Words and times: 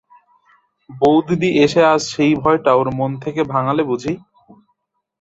বউদিদি 0.89 1.49
এসে 1.63 1.81
আজ 1.85 2.01
সেই 2.11 2.33
ভয়টা 2.35 2.71
ওর 2.73 2.87
মন 2.99 3.11
থেকে 3.23 3.41
ভাঙালে 3.53 3.83
বুঝি! 3.83 4.13